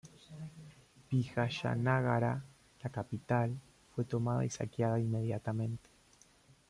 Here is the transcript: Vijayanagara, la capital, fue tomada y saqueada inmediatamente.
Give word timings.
Vijayanagara, 1.11 2.41
la 2.81 2.89
capital, 2.89 3.55
fue 3.93 4.03
tomada 4.03 4.43
y 4.43 4.49
saqueada 4.49 4.99
inmediatamente. 4.99 5.91